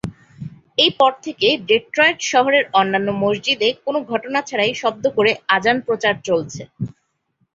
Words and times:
এই 0.77 0.91
পর 0.99 1.11
থেকে, 1.25 1.47
ডেট্রয়েট 1.69 2.17
শহরের 2.31 2.65
অন্যন্য 2.73 3.09
মসজিদে 3.23 3.69
কোন 3.85 3.95
ঘটনা 4.11 4.39
ছাড়াই 4.49 4.73
শব্দ 4.81 5.03
করে 5.17 5.31
আযান 5.55 5.77
প্রচার 5.87 6.13
চলছে। 6.27 6.61